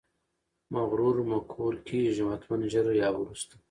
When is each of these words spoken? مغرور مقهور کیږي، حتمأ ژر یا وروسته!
مغرور 0.73 1.15
مقهور 1.31 1.73
کیږي، 1.87 2.23
حتمأ 2.31 2.57
ژر 2.71 2.85
یا 3.01 3.09
وروسته! 3.17 3.55